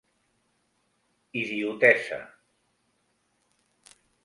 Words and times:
Idiotesa: 1.41 2.19